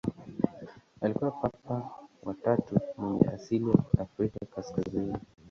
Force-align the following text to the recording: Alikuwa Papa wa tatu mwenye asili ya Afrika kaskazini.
Alikuwa 1.01 1.31
Papa 1.31 1.89
wa 2.23 2.33
tatu 2.33 2.79
mwenye 2.97 3.27
asili 3.27 3.69
ya 3.69 3.99
Afrika 4.01 4.39
kaskazini. 4.55 5.13